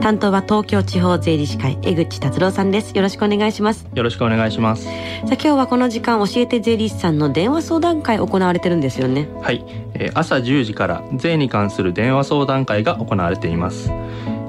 [0.00, 2.92] 担当は東京地方税理士会江口達郎さんです。
[2.96, 3.86] よろしくお願いします。
[3.94, 4.84] よろしくお願いします。
[4.84, 9.28] さあ今日はこの時間教えて税理士さんの電話相談会行われてるんですよね。
[9.42, 13.90] はい、えー朝10時から税に関する電話相談会が行われています。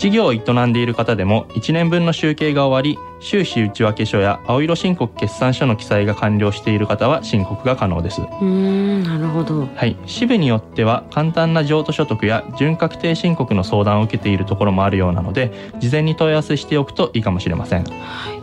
[0.00, 8.22] 事業を営んでいる方でも1年分の集計が終わり収支内訳書や青色申告決算書の記載が完了している方は申告が可能です。
[8.22, 9.68] うーんなるほど。
[9.76, 17.84] はい、支部によっては簡単な譲渡所得や準確定申告の相談を受けているところもあるようなので事前に問い合わせしておくといいかもしれません。
[17.84, 18.39] い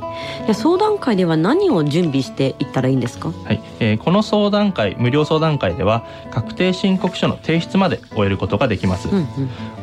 [0.47, 3.31] や相談会では何を準備していったらいいんですか？
[3.31, 9.27] はい、えーこの相談会無料相談会では確定申告書の提出まで終えることができます、うんうん。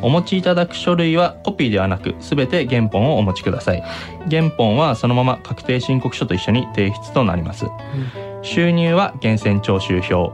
[0.01, 3.83] お持ちいただく書類はコピーではなくすべて原本をお持ちください。
[4.29, 7.65] 原本はそのまま確定申告書と一緒に提出となります。
[8.41, 10.31] 収入は源泉徴収票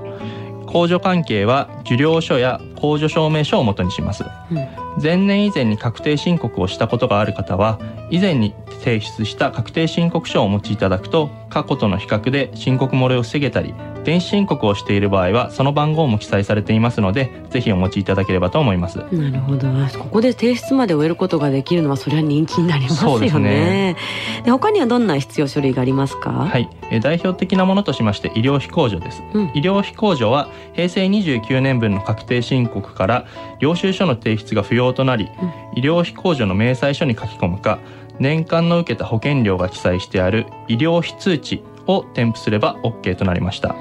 [0.71, 4.23] 控除関係は受領書や控除証明書を元にします。
[4.51, 5.01] うん。
[5.01, 13.73] 前年以前に確定申告をしたことがある方は以前に提出した確定申告書をお持ちいただくと過去との比較で申告漏れを防げたり
[14.03, 18.97] 電子申告をしている場合はその番号も記載されていますのでぜひお持ちいただければと思います。
[19.11, 19.67] なるほど。
[19.99, 23.49] ここで提出まで終えることができるのはそれは人気になりますよそうですね。
[23.49, 23.95] ね
[24.43, 26.31] で他にはどんな必要書類がありますか？
[26.31, 29.21] はい、えー代表的なものとしまして医療費控除です。
[29.33, 29.51] うん。
[29.53, 33.25] 医療費控除は平成29年分の確定申告から
[33.59, 35.29] 領収書の提出が不要となり、
[35.75, 37.79] 医療費控除の明細書に書き込むか
[38.19, 43.75] 年間の受けた保険料が記載してある医療費通知を添付すれば OK となりました、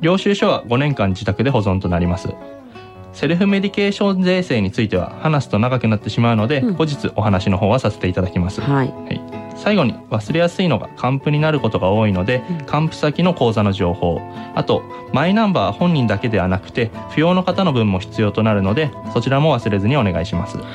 [0.00, 2.28] 領収書は5年間自宅で保存となります。
[3.12, 12.66] セルフメディケーション税制については話すと長くなってしまうので、うん後日お話の方はさせていただきます、はいはい、最後に忘れやすいのが還付になることが多いのでうん。
[12.66, 14.20] 還付先の口座の情報。
[14.54, 20.58] あとマイナンバー本人だけではなくて不要の方の分も必要となるのでそちらも忘れずにお願いします。
[20.58, 20.66] はい。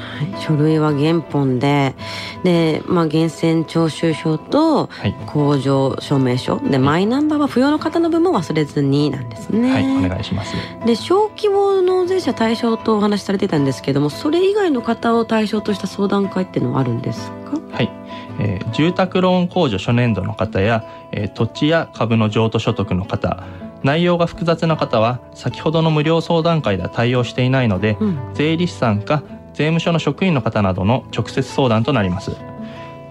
[0.41, 1.95] 書類は原本で
[2.43, 6.59] で、まあ、源泉徴収票とはい、工場証明書。
[6.59, 9.71] でマイナンバーは不要の方の分も忘れずになんですね。
[9.71, 10.55] はい、お願いします。
[10.85, 17.59] で小規模納税者対象とお話しされてたんですけどもそれ以外の方を対象とした相談会っていうのはあるんですか？
[17.71, 17.91] はい、
[18.39, 23.43] えー住宅ローン控除初年度の方や、えー土地や株の譲渡所得の方
[23.83, 28.19] 内容が複雑な方は先ほどの無料相談会では対応していないので、うん。
[28.33, 29.23] 税理士さんか
[29.53, 32.31] 税務署の職員の方などの直接相談となります。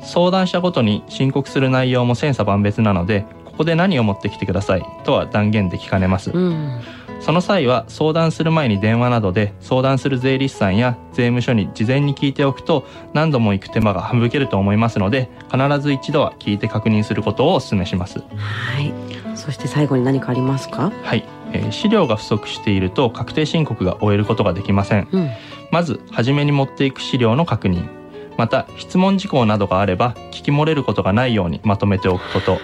[0.03, 6.81] 相談者ごとに申告する内容も千差万別なのでここで何を持ってきてくださいとは断言できかねます、うん
[7.21, 18.21] その際は相談する前に電話などで相談する税理士さんや税務署に事前に聞いておくと何度も行く手間が省けると思いますので必ず一度は聞いて確認することをお勧めします。
[18.21, 18.25] は
[18.81, 18.93] い。
[19.37, 20.91] そして最後に何かありますか？
[21.03, 25.09] はい、えー資料が不足していると確定申告が終えることができません。
[25.13, 25.31] うん。
[25.71, 27.89] まず初めに持っていく資料の確認。
[28.37, 32.59] また質問事項などがあれば聞き漏れることがないようにまとめておくこと。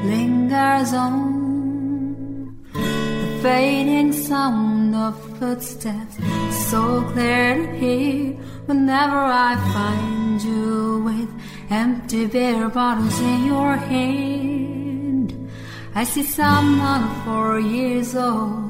[0.04, 6.18] lingers on the fading sound of footsteps,
[6.70, 8.32] so clear to hear
[8.66, 11.28] whenever I find you with
[11.70, 15.50] empty beer bottles in your hand.
[15.94, 18.69] I see someone four years old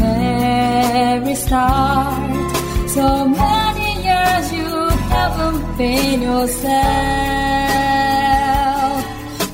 [1.31, 2.89] very start.
[2.89, 6.71] So many years you haven't been yourself.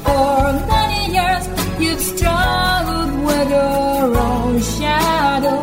[0.06, 1.48] For many years
[1.80, 5.62] you've struggled with your own shadow.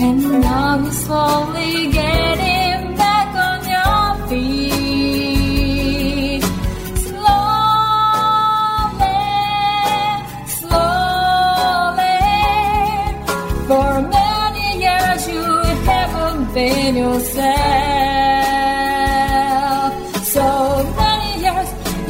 [0.00, 1.51] And now you're slowly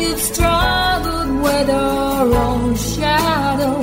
[0.02, 3.76] you've struggled with your own shadow.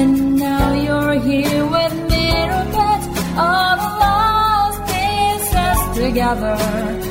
[0.00, 3.04] And now you're here with miracles,
[3.44, 7.05] all the lost pieces together.